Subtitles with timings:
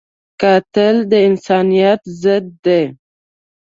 [0.41, 2.83] قاتل د انسانیت ضد دی